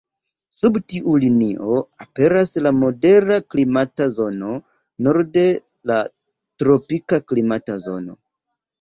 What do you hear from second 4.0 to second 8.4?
zono, norde la tropika klimata zono.